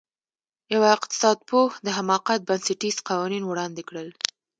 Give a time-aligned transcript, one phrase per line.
[0.73, 4.09] یوه اقتصادپوه د حماقت بنسټیز قوانین وړاندې کړل.